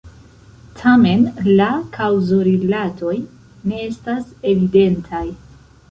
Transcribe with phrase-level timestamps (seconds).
[0.79, 1.27] Tamen,
[1.59, 1.67] la
[1.99, 5.27] kaŭzorilatoj ne estas evidentaj.